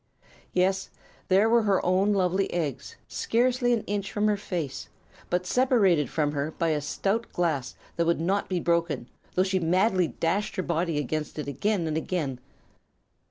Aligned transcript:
Yes; 0.51 0.89
there 1.27 1.47
were 1.47 1.61
her 1.61 1.85
own 1.85 2.11
lovely 2.11 2.51
eggs, 2.51 2.95
scarcely 3.07 3.71
an 3.71 3.83
inch 3.83 4.11
from 4.11 4.25
her 4.25 4.35
face, 4.35 4.89
but 5.29 5.45
separated 5.45 6.09
from 6.09 6.31
her 6.31 6.49
by 6.49 6.69
a 6.69 6.81
stout 6.81 7.31
glass 7.33 7.75
that 7.97 8.05
could 8.05 8.19
not 8.19 8.49
be 8.49 8.59
broken, 8.59 9.07
although 9.27 9.43
she 9.47 9.59
madly 9.59 10.07
dashed 10.07 10.55
her 10.55 10.63
body 10.63 10.97
against 10.97 11.37
it 11.37 11.47
again 11.47 11.85
and 11.85 11.97
again. 11.97 12.39